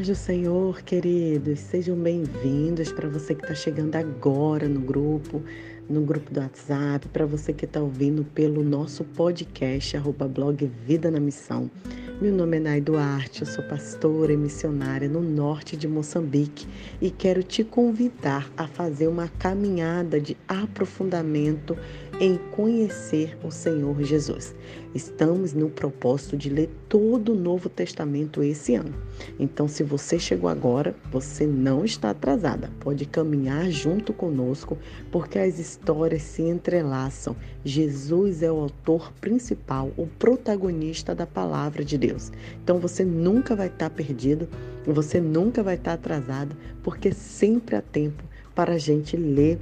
paz 0.00 0.06
do 0.06 0.14
Senhor, 0.14 0.80
queridos. 0.82 1.60
Sejam 1.60 1.94
bem-vindos 1.94 2.90
para 2.90 3.06
você 3.06 3.34
que 3.34 3.42
está 3.42 3.54
chegando 3.54 3.96
agora 3.96 4.66
no 4.66 4.80
grupo, 4.80 5.42
no 5.90 6.00
grupo 6.00 6.32
do 6.32 6.40
WhatsApp, 6.40 7.06
para 7.08 7.26
você 7.26 7.52
que 7.52 7.66
está 7.66 7.80
ouvindo 7.80 8.24
pelo 8.24 8.64
nosso 8.64 9.04
podcast, 9.04 9.98
arroba 9.98 10.26
blog 10.26 10.64
Vida 10.86 11.10
na 11.10 11.20
Missão. 11.20 11.70
Meu 12.18 12.32
nome 12.32 12.56
é 12.56 12.60
Nai 12.60 12.80
Duarte, 12.80 13.42
eu 13.42 13.46
sou 13.46 13.62
pastora 13.64 14.32
e 14.32 14.36
missionária 14.38 15.08
no 15.08 15.20
norte 15.20 15.76
de 15.76 15.86
Moçambique 15.86 16.66
e 17.00 17.10
quero 17.10 17.42
te 17.42 17.62
convidar 17.62 18.50
a 18.56 18.66
fazer 18.66 19.06
uma 19.06 19.28
caminhada 19.28 20.18
de 20.18 20.34
aprofundamento 20.48 21.76
em 22.20 22.36
conhecer 22.36 23.34
o 23.42 23.50
Senhor 23.50 24.02
Jesus. 24.02 24.54
Estamos 24.94 25.54
no 25.54 25.70
propósito 25.70 26.36
de 26.36 26.50
ler 26.50 26.68
todo 26.86 27.32
o 27.32 27.34
Novo 27.34 27.70
Testamento 27.70 28.42
esse 28.42 28.74
ano. 28.74 28.92
Então, 29.38 29.66
se 29.66 29.82
você 29.82 30.18
chegou 30.18 30.50
agora, 30.50 30.94
você 31.10 31.46
não 31.46 31.82
está 31.82 32.10
atrasada. 32.10 32.70
Pode 32.78 33.06
caminhar 33.06 33.70
junto 33.70 34.12
conosco, 34.12 34.76
porque 35.10 35.38
as 35.38 35.58
histórias 35.58 36.20
se 36.20 36.42
entrelaçam. 36.42 37.34
Jesus 37.64 38.42
é 38.42 38.52
o 38.52 38.60
autor 38.60 39.10
principal, 39.14 39.90
o 39.96 40.06
protagonista 40.06 41.14
da 41.14 41.26
palavra 41.26 41.82
de 41.82 41.96
Deus. 41.96 42.30
Então, 42.62 42.78
você 42.78 43.02
nunca 43.02 43.56
vai 43.56 43.68
estar 43.68 43.88
perdido, 43.88 44.46
você 44.84 45.22
nunca 45.22 45.62
vai 45.62 45.76
estar 45.76 45.94
atrasada, 45.94 46.54
porque 46.82 47.12
sempre 47.12 47.76
há 47.76 47.80
tempo 47.80 48.22
para 48.54 48.74
a 48.74 48.78
gente 48.78 49.16
ler 49.16 49.58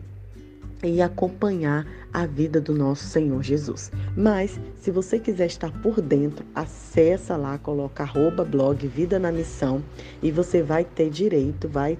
e 0.82 1.02
acompanhar 1.02 1.86
a 2.12 2.26
vida 2.26 2.60
do 2.60 2.74
nosso 2.74 3.04
Senhor 3.04 3.42
Jesus. 3.42 3.90
Mas, 4.16 4.58
se 4.80 4.90
você 4.90 5.18
quiser 5.18 5.46
estar 5.46 5.72
por 5.82 6.00
dentro, 6.00 6.44
acessa 6.54 7.36
lá, 7.36 7.58
coloca 7.58 8.02
arroba 8.02 8.44
blog 8.44 8.86
Vida 8.86 9.18
na 9.18 9.32
Missão 9.32 9.82
e 10.22 10.30
você 10.30 10.62
vai 10.62 10.84
ter 10.84 11.10
direito, 11.10 11.68
vai 11.68 11.98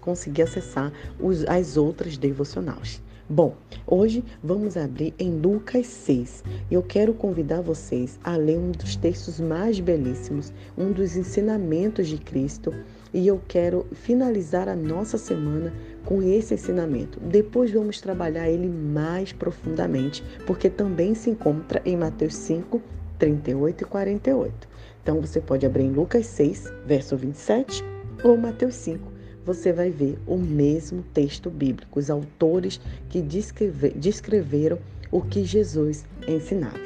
conseguir 0.00 0.42
acessar 0.42 0.92
os, 1.20 1.44
as 1.44 1.76
outras 1.76 2.16
devocionais. 2.16 3.02
Bom, 3.30 3.54
hoje 3.86 4.24
vamos 4.42 4.74
abrir 4.74 5.12
em 5.18 5.38
Lucas 5.38 5.86
6 5.86 6.42
e 6.70 6.72
eu 6.72 6.82
quero 6.82 7.12
convidar 7.12 7.60
vocês 7.60 8.18
a 8.24 8.34
ler 8.36 8.56
um 8.56 8.70
dos 8.70 8.96
textos 8.96 9.38
mais 9.38 9.78
belíssimos, 9.78 10.50
um 10.78 10.92
dos 10.92 11.14
ensinamentos 11.14 12.08
de 12.08 12.16
Cristo 12.16 12.72
e 13.12 13.26
eu 13.26 13.38
quero 13.46 13.86
finalizar 13.92 14.66
a 14.66 14.74
nossa 14.74 15.18
semana 15.18 15.74
com 16.06 16.22
esse 16.22 16.54
ensinamento. 16.54 17.20
Depois 17.20 17.70
vamos 17.70 18.00
trabalhar 18.00 18.48
ele 18.48 18.66
mais 18.66 19.30
profundamente, 19.30 20.24
porque 20.46 20.70
também 20.70 21.14
se 21.14 21.28
encontra 21.28 21.82
em 21.84 21.98
Mateus 21.98 22.34
5, 22.34 22.80
38 23.18 23.82
e 23.82 23.84
48. 23.84 24.68
Então 25.02 25.20
você 25.20 25.38
pode 25.38 25.66
abrir 25.66 25.84
em 25.84 25.92
Lucas 25.92 26.24
6, 26.24 26.72
verso 26.86 27.14
27 27.14 27.84
ou 28.24 28.38
Mateus 28.38 28.74
5. 28.76 29.17
Você 29.48 29.72
vai 29.72 29.88
ver 29.88 30.18
o 30.26 30.36
mesmo 30.36 31.02
texto 31.14 31.48
bíblico, 31.48 31.98
os 31.98 32.10
autores 32.10 32.78
que 33.08 33.22
descreveram 33.22 34.78
o 35.10 35.22
que 35.22 35.42
Jesus 35.42 36.04
ensinava. 36.28 36.76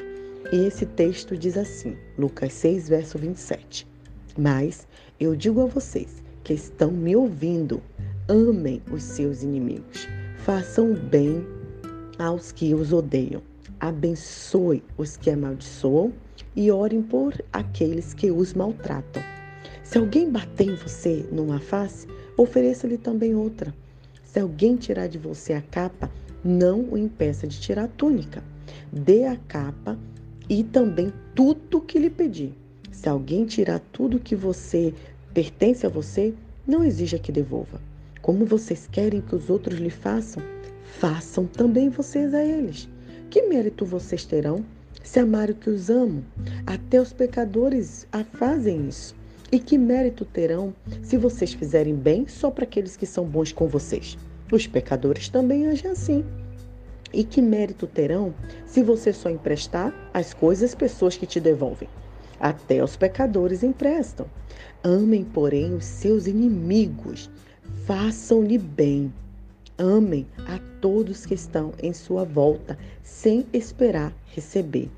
E 0.52 0.64
esse 0.64 0.86
texto 0.86 1.36
diz 1.36 1.56
assim, 1.56 1.96
Lucas 2.16 2.52
6, 2.52 2.88
verso 2.88 3.18
27. 3.18 3.84
Mas 4.38 4.86
eu 5.18 5.34
digo 5.34 5.60
a 5.60 5.66
vocês 5.66 6.22
que 6.44 6.52
estão 6.52 6.92
me 6.92 7.16
ouvindo: 7.16 7.82
amem 8.28 8.80
os 8.92 9.02
seus 9.02 9.42
inimigos, 9.42 10.06
façam 10.44 10.94
bem 10.94 11.44
aos 12.16 12.52
que 12.52 12.72
os 12.74 12.92
odeiam, 12.92 13.42
abençoe 13.80 14.84
os 14.96 15.16
que 15.16 15.30
amaldiçoam 15.30 16.12
e 16.54 16.70
orem 16.70 17.02
por 17.02 17.34
aqueles 17.52 18.14
que 18.14 18.30
os 18.30 18.54
maltratam. 18.54 19.20
Se 19.82 19.98
alguém 19.98 20.30
bater 20.30 20.68
em 20.68 20.74
você 20.76 21.26
numa 21.32 21.58
face, 21.58 22.06
ofereça-lhe 22.36 22.98
também 22.98 23.34
outra. 23.34 23.74
Se 24.24 24.40
alguém 24.40 24.76
tirar 24.76 25.08
de 25.08 25.18
você 25.18 25.52
a 25.52 25.62
capa, 25.62 26.10
não 26.44 26.80
o 26.90 26.98
impeça 26.98 27.46
de 27.46 27.60
tirar 27.60 27.84
a 27.84 27.88
túnica. 27.88 28.42
Dê 28.92 29.24
a 29.24 29.36
capa 29.36 29.98
e 30.48 30.64
também 30.64 31.12
tudo 31.34 31.80
que 31.80 31.98
lhe 31.98 32.10
pedir. 32.10 32.54
Se 32.90 33.08
alguém 33.08 33.44
tirar 33.44 33.80
tudo 33.92 34.20
que 34.20 34.36
você 34.36 34.94
pertence 35.32 35.86
a 35.86 35.88
você, 35.88 36.34
não 36.66 36.84
exija 36.84 37.18
que 37.18 37.32
devolva. 37.32 37.80
Como 38.20 38.46
vocês 38.46 38.88
querem 38.90 39.20
que 39.20 39.34
os 39.34 39.50
outros 39.50 39.78
lhe 39.78 39.90
façam, 39.90 40.42
façam 40.98 41.46
também 41.46 41.88
vocês 41.88 42.32
a 42.34 42.44
eles. 42.44 42.88
Que 43.30 43.42
mérito 43.42 43.84
vocês 43.84 44.24
terão 44.24 44.64
se 45.02 45.18
amarem 45.18 45.54
o 45.54 45.58
que 45.58 45.70
os 45.70 45.90
amam? 45.90 46.22
Até 46.66 47.00
os 47.00 47.12
pecadores 47.12 48.06
a 48.12 48.22
fazem 48.22 48.88
isso. 48.88 49.14
E 49.52 49.58
que 49.58 49.76
mérito 49.76 50.24
terão 50.24 50.74
se 51.02 51.18
vocês 51.18 51.52
fizerem 51.52 51.94
bem 51.94 52.26
só 52.26 52.50
para 52.50 52.64
aqueles 52.64 52.96
que 52.96 53.04
são 53.04 53.26
bons 53.26 53.52
com 53.52 53.68
vocês? 53.68 54.16
Os 54.50 54.66
pecadores 54.66 55.28
também 55.28 55.66
agem 55.66 55.90
assim. 55.90 56.24
E 57.12 57.22
que 57.22 57.42
mérito 57.42 57.86
terão 57.86 58.34
se 58.64 58.82
você 58.82 59.12
só 59.12 59.28
emprestar 59.28 59.94
as 60.14 60.32
coisas 60.32 60.70
às 60.70 60.74
pessoas 60.74 61.18
que 61.18 61.26
te 61.26 61.38
devolvem? 61.38 61.86
Até 62.40 62.82
os 62.82 62.96
pecadores 62.96 63.62
emprestam. 63.62 64.24
Amem, 64.82 65.22
porém, 65.22 65.74
os 65.74 65.84
seus 65.84 66.26
inimigos. 66.26 67.30
Façam-lhe 67.84 68.56
bem. 68.56 69.12
Amem 69.76 70.26
a 70.46 70.58
todos 70.80 71.26
que 71.26 71.34
estão 71.34 71.74
em 71.82 71.92
sua 71.92 72.24
volta, 72.24 72.78
sem 73.02 73.46
esperar 73.52 74.14
receber. 74.34 74.90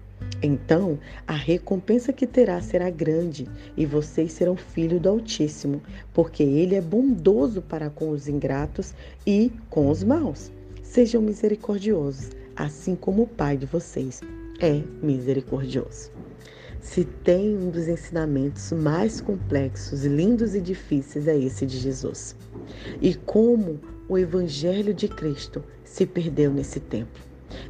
Então, 0.46 0.98
a 1.26 1.32
recompensa 1.32 2.12
que 2.12 2.26
terá 2.26 2.60
será 2.60 2.90
grande, 2.90 3.48
e 3.74 3.86
vocês 3.86 4.30
serão 4.30 4.54
filhos 4.54 5.00
do 5.00 5.08
Altíssimo, 5.08 5.80
porque 6.12 6.42
ele 6.42 6.74
é 6.74 6.82
bondoso 6.82 7.62
para 7.62 7.88
com 7.88 8.10
os 8.10 8.28
ingratos 8.28 8.92
e 9.26 9.50
com 9.70 9.88
os 9.88 10.04
maus. 10.04 10.52
Sejam 10.82 11.22
misericordiosos, 11.22 12.28
assim 12.54 12.94
como 12.94 13.22
o 13.22 13.26
Pai 13.26 13.56
de 13.56 13.64
vocês 13.64 14.20
é 14.60 14.82
misericordioso. 15.02 16.10
Se 16.78 17.06
tem 17.06 17.56
um 17.56 17.70
dos 17.70 17.88
ensinamentos 17.88 18.70
mais 18.70 19.22
complexos, 19.22 20.04
lindos 20.04 20.54
e 20.54 20.60
difíceis, 20.60 21.26
é 21.26 21.38
esse 21.38 21.64
de 21.64 21.78
Jesus. 21.78 22.36
E 23.00 23.14
como 23.14 23.80
o 24.06 24.18
Evangelho 24.18 24.92
de 24.92 25.08
Cristo 25.08 25.64
se 25.82 26.04
perdeu 26.04 26.52
nesse 26.52 26.80
tempo. 26.80 27.18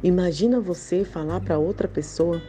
Imagina 0.03 0.59
você 0.59 1.05
falar 1.05 1.39
para 1.39 1.57
outra 1.57 1.87
pessoa 1.87 2.41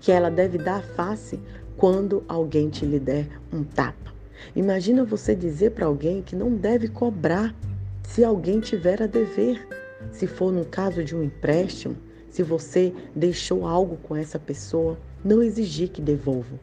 que 0.00 0.12
ela 0.12 0.30
deve 0.30 0.58
dar 0.58 0.82
face 0.82 1.38
quando 1.76 2.24
alguém 2.28 2.68
te 2.68 2.84
lhe 2.84 2.98
der 2.98 3.28
um 3.52 3.62
tapa. 3.62 4.12
Imagina 4.54 5.04
você 5.04 5.34
dizer 5.34 5.72
para 5.72 5.86
alguém 5.86 6.22
que 6.22 6.36
não 6.36 6.54
deve 6.54 6.88
cobrar 6.88 7.54
se 8.02 8.24
alguém 8.24 8.60
tiver 8.60 9.02
a 9.02 9.06
dever. 9.06 9.66
Se 10.12 10.26
for 10.26 10.52
no 10.52 10.64
caso 10.64 11.04
de 11.04 11.14
um 11.14 11.22
empréstimo, 11.22 11.96
se 12.30 12.42
você 12.42 12.92
deixou 13.14 13.66
algo 13.66 13.96
com 14.02 14.16
essa 14.16 14.38
pessoa, 14.38 14.98
não 15.24 15.42
exigir 15.42 15.88
que 15.88 16.00
devolvam. 16.00 16.58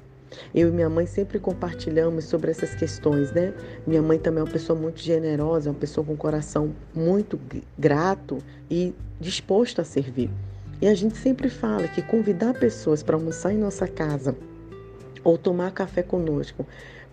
Eu 0.53 0.69
e 0.69 0.71
minha 0.71 0.89
mãe 0.89 1.05
sempre 1.05 1.39
compartilhamos 1.39 2.25
sobre 2.25 2.51
essas 2.51 2.75
questões, 2.75 3.31
né? 3.31 3.53
Minha 3.85 4.01
mãe 4.01 4.17
também 4.19 4.41
é 4.41 4.43
uma 4.43 4.51
pessoa 4.51 4.77
muito 4.77 4.99
generosa, 4.99 5.69
uma 5.69 5.79
pessoa 5.79 6.05
com 6.05 6.13
um 6.13 6.17
coração 6.17 6.73
muito 6.93 7.39
grato 7.77 8.39
e 8.69 8.93
disposto 9.19 9.79
a 9.79 9.83
servir. 9.83 10.29
E 10.81 10.87
a 10.87 10.93
gente 10.93 11.17
sempre 11.17 11.49
fala 11.49 11.87
que 11.87 12.01
convidar 12.01 12.53
pessoas 12.53 13.01
para 13.01 13.15
almoçar 13.15 13.53
em 13.53 13.57
nossa 13.57 13.87
casa 13.87 14.35
ou 15.23 15.37
tomar 15.37 15.71
café 15.71 16.03
conosco, 16.03 16.65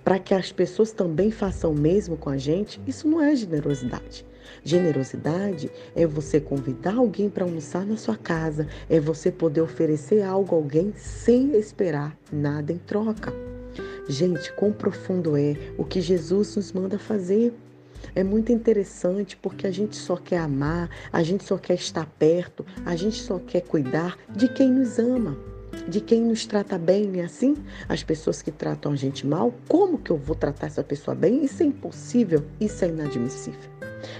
para 0.04 0.18
que 0.18 0.34
as 0.34 0.52
pessoas 0.52 0.92
também 0.92 1.30
façam 1.30 1.72
o 1.72 1.78
mesmo 1.78 2.16
com 2.16 2.28
a 2.28 2.36
gente, 2.36 2.80
isso 2.86 3.08
não 3.08 3.20
é 3.20 3.34
generosidade. 3.34 4.26
Generosidade 4.64 5.70
é 5.94 6.06
você 6.06 6.40
convidar 6.40 6.94
alguém 6.94 7.30
para 7.30 7.44
almoçar 7.44 7.86
na 7.86 7.96
sua 7.96 8.16
casa, 8.16 8.66
é 8.90 9.00
você 9.00 9.30
poder 9.30 9.60
oferecer 9.60 10.22
algo 10.22 10.54
a 10.54 10.58
alguém 10.58 10.92
sem 10.96 11.56
esperar 11.56 12.16
nada 12.30 12.72
em 12.72 12.78
troca. 12.78 13.32
Gente, 14.08 14.52
quão 14.54 14.72
profundo 14.72 15.36
é 15.36 15.56
o 15.78 15.84
que 15.84 16.00
Jesus 16.00 16.56
nos 16.56 16.72
manda 16.72 16.98
fazer. 16.98 17.54
É 18.14 18.22
muito 18.22 18.52
interessante 18.52 19.36
porque 19.36 19.66
a 19.66 19.70
gente 19.70 19.96
só 19.96 20.16
quer 20.16 20.38
amar, 20.38 20.90
a 21.12 21.22
gente 21.22 21.44
só 21.44 21.56
quer 21.56 21.74
estar 21.74 22.06
perto, 22.18 22.64
a 22.84 22.96
gente 22.96 23.20
só 23.22 23.38
quer 23.38 23.62
cuidar 23.62 24.18
de 24.34 24.48
quem 24.48 24.70
nos 24.70 24.98
ama, 24.98 25.36
de 25.88 26.00
quem 26.00 26.22
nos 26.22 26.46
trata 26.46 26.78
bem, 26.78 27.06
não 27.06 27.20
é 27.20 27.24
assim? 27.24 27.56
As 27.88 28.02
pessoas 28.02 28.42
que 28.42 28.50
tratam 28.50 28.92
a 28.92 28.96
gente 28.96 29.26
mal, 29.26 29.54
como 29.68 29.98
que 29.98 30.10
eu 30.10 30.16
vou 30.16 30.36
tratar 30.36 30.66
essa 30.66 30.84
pessoa 30.84 31.14
bem? 31.14 31.44
Isso 31.44 31.62
é 31.62 31.66
impossível, 31.66 32.44
isso 32.60 32.84
é 32.84 32.88
inadmissível. 32.88 33.70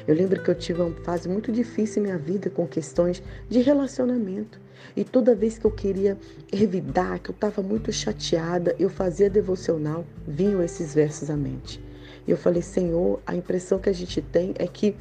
Eu 0.06 0.14
lembro 0.14 0.42
que 0.42 0.50
eu 0.50 0.54
tive 0.54 0.80
uma 0.80 0.94
fase 1.02 1.28
muito 1.28 1.50
difícil 1.50 2.02
em 2.02 2.06
minha 2.06 2.18
vida 2.18 2.48
com 2.48 2.66
questões 2.66 3.22
de 3.48 3.60
relacionamento. 3.60 4.60
E 4.96 5.04
toda 5.04 5.34
vez 5.34 5.58
que 5.58 5.64
eu 5.64 5.70
queria 5.70 6.18
revidar, 6.52 7.20
que 7.20 7.30
eu 7.30 7.34
estava 7.34 7.62
muito 7.62 7.92
chateada, 7.92 8.74
eu 8.78 8.90
fazia 8.90 9.30
devocional, 9.30 10.04
vinham 10.26 10.62
esses 10.62 10.94
versos 10.94 11.30
à 11.30 11.36
mente. 11.36 11.82
E 12.26 12.30
eu 12.30 12.36
falei, 12.36 12.62
Senhor, 12.62 13.20
a 13.26 13.34
impressão 13.34 13.78
que 13.78 13.88
a 13.88 13.92
gente 13.92 14.20
tem 14.20 14.54
é 14.58 14.66
que 14.66 14.94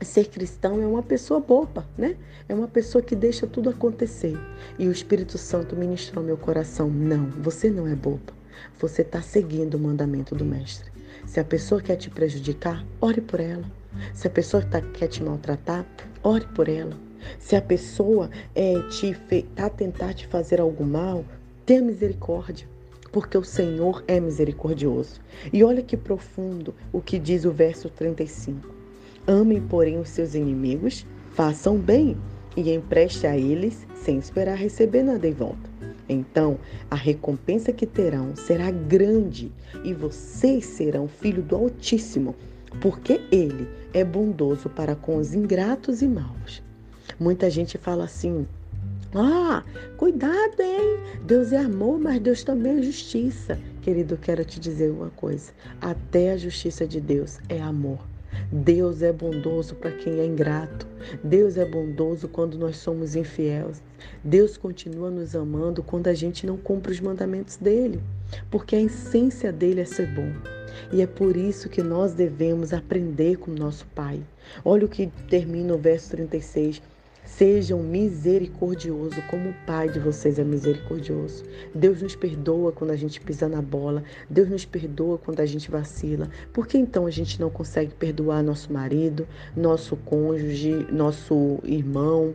ser 0.00 0.26
cristão 0.26 0.80
é 0.80 0.86
uma 0.86 1.02
pessoa 1.02 1.40
boba, 1.40 1.86
né? 1.96 2.16
É 2.48 2.54
uma 2.54 2.68
pessoa 2.68 3.02
que 3.02 3.14
deixa 3.14 3.46
tudo 3.46 3.68
acontecer. 3.68 4.36
E 4.78 4.86
o 4.88 4.92
Espírito 4.92 5.36
Santo 5.36 5.76
ministrou 5.76 6.24
meu 6.24 6.36
coração: 6.36 6.88
não, 6.88 7.26
você 7.26 7.68
não 7.68 7.86
é 7.86 7.94
boba. 7.94 8.32
Você 8.78 9.02
está 9.02 9.20
seguindo 9.20 9.74
o 9.74 9.78
mandamento 9.78 10.34
do 10.34 10.44
Mestre. 10.44 10.90
Se 11.26 11.38
a 11.40 11.44
pessoa 11.44 11.80
quer 11.80 11.96
te 11.96 12.10
prejudicar, 12.10 12.84
ore 13.00 13.20
por 13.20 13.40
ela. 13.40 13.64
Se 14.14 14.26
a 14.26 14.30
pessoa 14.30 14.62
tá, 14.62 14.80
quer 14.80 15.08
te 15.08 15.22
maltratar, 15.22 15.84
ore 16.22 16.46
por 16.54 16.68
ela. 16.68 16.96
Se 17.38 17.56
a 17.56 17.62
pessoa 17.62 18.30
é, 18.54 18.80
te 18.88 19.14
tá 19.54 19.68
tentar 19.68 20.14
te 20.14 20.26
fazer 20.26 20.60
algo 20.60 20.84
mal, 20.84 21.24
tenha 21.66 21.82
misericórdia, 21.82 22.66
porque 23.12 23.36
o 23.36 23.44
Senhor 23.44 24.02
é 24.06 24.20
misericordioso. 24.20 25.20
E 25.52 25.62
olha 25.64 25.82
que 25.82 25.96
profundo 25.96 26.74
o 26.92 27.00
que 27.00 27.18
diz 27.18 27.44
o 27.44 27.50
verso 27.50 27.88
35. 27.88 28.74
Amem, 29.26 29.60
porém, 29.60 29.98
os 29.98 30.08
seus 30.08 30.34
inimigos, 30.34 31.06
façam 31.32 31.76
bem 31.76 32.16
e 32.56 32.72
empreste 32.72 33.26
a 33.26 33.36
eles 33.36 33.86
sem 33.94 34.18
esperar 34.18 34.56
receber 34.56 35.02
nada 35.02 35.26
em 35.26 35.32
volta. 35.32 35.68
Então, 36.08 36.58
a 36.90 36.96
recompensa 36.96 37.72
que 37.72 37.86
terão 37.86 38.34
será 38.34 38.70
grande 38.70 39.52
e 39.84 39.92
vocês 39.92 40.64
serão 40.64 41.06
filho 41.06 41.42
do 41.42 41.54
Altíssimo, 41.54 42.34
porque 42.80 43.20
ele 43.30 43.68
é 43.92 44.02
bondoso 44.02 44.70
para 44.70 44.94
com 44.94 45.16
os 45.16 45.34
ingratos 45.34 46.00
e 46.00 46.08
maus. 46.08 46.62
Muita 47.20 47.50
gente 47.50 47.76
fala 47.76 48.04
assim: 48.04 48.46
ah, 49.14 49.64
cuidado, 49.96 50.60
hein? 50.60 50.98
Deus 51.24 51.52
é 51.52 51.58
amor, 51.58 51.98
mas 51.98 52.20
Deus 52.20 52.44
também 52.44 52.78
é 52.78 52.82
justiça. 52.82 53.58
Querido, 53.80 54.18
quero 54.18 54.44
te 54.44 54.60
dizer 54.60 54.90
uma 54.90 55.08
coisa: 55.10 55.50
até 55.80 56.32
a 56.32 56.36
justiça 56.36 56.86
de 56.86 57.00
Deus 57.00 57.38
é 57.48 57.60
amor. 57.60 58.00
Deus 58.52 59.02
é 59.02 59.12
bondoso 59.12 59.74
para 59.74 59.92
quem 59.92 60.20
é 60.20 60.26
ingrato. 60.26 60.86
Deus 61.24 61.56
é 61.56 61.64
bondoso 61.64 62.28
quando 62.28 62.58
nós 62.58 62.76
somos 62.76 63.16
infiéis. 63.16 63.82
Deus 64.22 64.56
continua 64.56 65.10
nos 65.10 65.34
amando 65.34 65.82
quando 65.82 66.08
a 66.08 66.14
gente 66.14 66.46
não 66.46 66.56
cumpre 66.56 66.92
os 66.92 67.00
mandamentos 67.00 67.56
dele, 67.56 68.00
porque 68.50 68.76
a 68.76 68.80
essência 68.80 69.50
dele 69.50 69.80
é 69.80 69.84
ser 69.84 70.06
bom. 70.14 70.32
E 70.92 71.02
é 71.02 71.06
por 71.06 71.36
isso 71.36 71.68
que 71.68 71.82
nós 71.82 72.12
devemos 72.12 72.72
aprender 72.72 73.36
com 73.36 73.50
nosso 73.50 73.86
Pai. 73.94 74.20
Olha 74.64 74.84
o 74.84 74.88
que 74.88 75.08
termina 75.28 75.74
o 75.74 75.78
verso 75.78 76.10
36. 76.10 76.80
Sejam 77.36 77.80
misericordiosos, 77.80 79.22
como 79.30 79.50
o 79.50 79.54
Pai 79.64 79.88
de 79.88 80.00
vocês 80.00 80.40
é 80.40 80.44
misericordioso. 80.44 81.44
Deus 81.72 82.02
nos 82.02 82.16
perdoa 82.16 82.72
quando 82.72 82.90
a 82.90 82.96
gente 82.96 83.20
pisa 83.20 83.46
na 83.48 83.62
bola. 83.62 84.02
Deus 84.28 84.48
nos 84.48 84.64
perdoa 84.64 85.18
quando 85.18 85.38
a 85.38 85.46
gente 85.46 85.70
vacila. 85.70 86.28
Por 86.52 86.66
que 86.66 86.76
então 86.76 87.06
a 87.06 87.10
gente 87.10 87.38
não 87.38 87.48
consegue 87.48 87.94
perdoar 87.94 88.42
nosso 88.42 88.72
marido, 88.72 89.28
nosso 89.56 89.94
cônjuge, 89.96 90.86
nosso 90.90 91.60
irmão, 91.62 92.34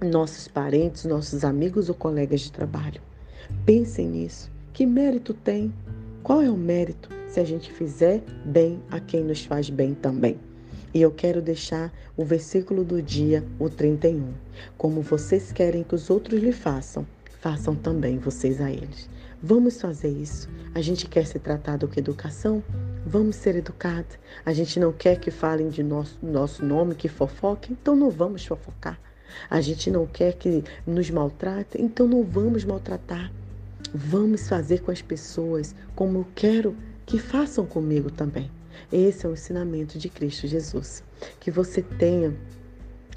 nossos 0.00 0.46
parentes, 0.46 1.06
nossos 1.06 1.42
amigos 1.42 1.88
ou 1.88 1.94
colegas 1.94 2.42
de 2.42 2.52
trabalho? 2.52 3.00
Pensem 3.64 4.06
nisso. 4.06 4.52
Que 4.72 4.86
mérito 4.86 5.34
tem? 5.34 5.72
Qual 6.22 6.40
é 6.40 6.50
o 6.50 6.56
mérito 6.56 7.08
se 7.26 7.40
a 7.40 7.44
gente 7.44 7.72
fizer 7.72 8.22
bem 8.44 8.80
a 8.90 9.00
quem 9.00 9.24
nos 9.24 9.44
faz 9.44 9.70
bem 9.70 9.94
também? 9.94 10.38
E 10.94 11.02
eu 11.02 11.10
quero 11.10 11.42
deixar 11.42 11.92
o 12.16 12.24
versículo 12.24 12.84
do 12.84 13.02
dia, 13.02 13.44
o 13.58 13.68
31. 13.68 14.32
Como 14.78 15.02
vocês 15.02 15.50
querem 15.50 15.82
que 15.82 15.96
os 15.96 16.08
outros 16.08 16.40
lhe 16.40 16.52
façam, 16.52 17.04
façam 17.40 17.74
também 17.74 18.16
vocês 18.16 18.60
a 18.60 18.70
eles. 18.70 19.10
Vamos 19.42 19.80
fazer 19.80 20.08
isso. 20.08 20.48
A 20.72 20.80
gente 20.80 21.08
quer 21.08 21.26
ser 21.26 21.40
tratado 21.40 21.88
com 21.88 21.98
educação? 21.98 22.62
Vamos 23.04 23.34
ser 23.34 23.56
educados. 23.56 24.16
A 24.46 24.52
gente 24.52 24.78
não 24.78 24.92
quer 24.92 25.18
que 25.18 25.32
falem 25.32 25.68
de 25.68 25.82
nosso, 25.82 26.16
nosso 26.22 26.64
nome, 26.64 26.94
que 26.94 27.08
fofoquem? 27.08 27.76
Então 27.78 27.96
não 27.96 28.08
vamos 28.08 28.46
fofocar. 28.46 28.98
A 29.50 29.60
gente 29.60 29.90
não 29.90 30.06
quer 30.06 30.34
que 30.34 30.62
nos 30.86 31.10
maltratem? 31.10 31.84
Então 31.84 32.06
não 32.06 32.22
vamos 32.22 32.64
maltratar. 32.64 33.32
Vamos 33.92 34.48
fazer 34.48 34.80
com 34.80 34.92
as 34.92 35.02
pessoas 35.02 35.74
como 35.96 36.18
eu 36.18 36.26
quero 36.36 36.76
que 37.04 37.18
façam 37.18 37.66
comigo 37.66 38.12
também. 38.12 38.48
Esse 38.92 39.26
é 39.26 39.28
o 39.28 39.32
ensinamento 39.32 39.98
de 39.98 40.08
Cristo 40.08 40.46
Jesus. 40.46 41.02
Que 41.40 41.50
você 41.50 41.82
tenha 41.82 42.34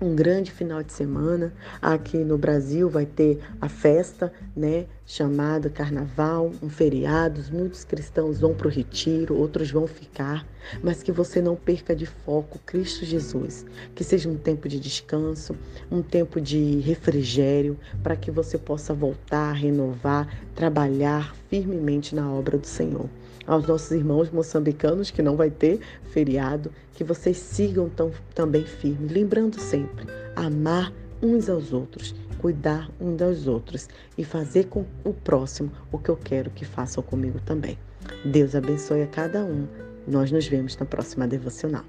um 0.01 0.15
grande 0.15 0.51
final 0.51 0.83
de 0.83 0.93
semana. 0.93 1.53
Aqui 1.81 2.17
no 2.17 2.37
Brasil 2.37 2.89
vai 2.89 3.05
ter 3.05 3.39
a 3.59 3.67
festa, 3.67 4.31
né, 4.55 4.85
chamada 5.05 5.69
Carnaval, 5.69 6.51
um 6.61 6.69
feriado. 6.69 7.41
Muitos 7.51 7.83
cristãos 7.83 8.39
vão 8.39 8.53
para 8.53 8.67
o 8.67 8.71
retiro, 8.71 9.35
outros 9.35 9.71
vão 9.71 9.87
ficar, 9.87 10.45
mas 10.83 11.01
que 11.01 11.11
você 11.11 11.41
não 11.41 11.55
perca 11.55 11.95
de 11.95 12.05
foco 12.05 12.59
Cristo 12.65 13.05
Jesus. 13.05 13.65
Que 13.95 14.03
seja 14.03 14.29
um 14.29 14.37
tempo 14.37 14.67
de 14.67 14.79
descanso, 14.79 15.55
um 15.91 16.01
tempo 16.01 16.39
de 16.39 16.79
refrigério, 16.79 17.77
para 18.03 18.15
que 18.15 18.29
você 18.29 18.57
possa 18.57 18.93
voltar, 18.93 19.53
renovar, 19.53 20.27
trabalhar 20.53 21.35
firmemente 21.49 22.13
na 22.13 22.31
obra 22.31 22.57
do 22.57 22.67
Senhor 22.67 23.09
aos 23.47 23.65
nossos 23.65 23.89
irmãos 23.91 24.29
moçambicanos, 24.29 25.09
que 25.09 25.21
não 25.21 25.35
vai 25.35 25.49
ter 25.49 25.79
feriado, 26.11 26.71
que 26.93 27.03
vocês 27.03 27.37
sigam 27.37 27.89
tão, 27.89 28.11
também 28.35 28.65
firmes, 28.65 29.11
lembrando 29.11 29.59
sempre, 29.59 30.05
amar 30.35 30.91
uns 31.21 31.49
aos 31.49 31.73
outros, 31.73 32.13
cuidar 32.37 32.89
uns 32.99 33.17
dos 33.17 33.47
outros 33.47 33.87
e 34.17 34.23
fazer 34.23 34.65
com 34.65 34.85
o 35.03 35.13
próximo 35.13 35.71
o 35.91 35.97
que 35.97 36.09
eu 36.09 36.17
quero 36.17 36.51
que 36.51 36.65
façam 36.65 37.01
comigo 37.01 37.39
também. 37.45 37.77
Deus 38.23 38.55
abençoe 38.55 39.01
a 39.01 39.07
cada 39.07 39.43
um. 39.43 39.67
Nós 40.07 40.31
nos 40.31 40.47
vemos 40.47 40.77
na 40.77 40.85
próxima 40.85 41.27
devocional. 41.27 41.83